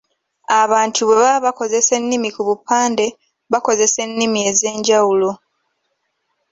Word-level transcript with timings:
Abantu 0.61 0.99
bwebaba 1.09 1.39
bakozesa 1.47 1.91
ennimi 1.99 2.29
ku 2.35 2.41
bupande 2.49 3.05
bakozesa 3.51 3.97
ennimi 4.05 4.39
ez'enjawulo. 4.49 5.31